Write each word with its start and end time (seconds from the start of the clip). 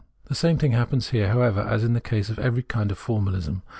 The 0.25 0.33
same 0.33 0.57
thing 0.57 0.71
happens 0.71 1.09
here, 1.11 1.27
however, 1.29 1.61
as 1.61 1.83
in 1.83 1.93
the 1.93 2.01
case 2.01 2.29
of 2.29 2.39
every 2.39 2.63
kind 2.63 2.89
of 2.89 2.97
formalism. 2.97 3.61